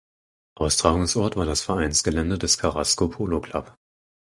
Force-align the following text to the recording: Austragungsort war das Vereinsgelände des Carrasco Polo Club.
Austragungsort 0.55 1.35
war 1.35 1.45
das 1.45 1.61
Vereinsgelände 1.61 2.39
des 2.39 2.57
Carrasco 2.57 3.07
Polo 3.07 3.39
Club. 3.39 3.77